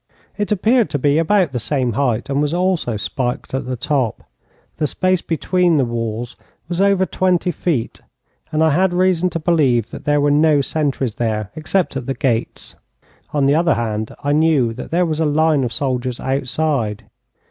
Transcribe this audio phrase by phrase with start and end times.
[0.35, 4.23] It appeared to be about the same height, and was also spiked at the top.
[4.77, 6.35] The space between the walls
[6.67, 8.01] was over twenty feet,
[8.51, 12.15] and I had reason to believe that there were no sentries there, except at the
[12.15, 12.73] gates.
[13.31, 17.03] On the other hand, I knew that there was a line of soldiers outside.